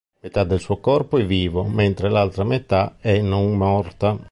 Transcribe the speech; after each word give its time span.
Metà 0.21 0.43
del 0.45 0.59
suo 0.59 0.77
corpo 0.79 1.19
è 1.19 1.25
vivo, 1.27 1.63
mentre 1.63 2.09
l'altra 2.09 2.43
metà 2.43 2.97
è 2.99 3.21
non-morta. 3.21 4.17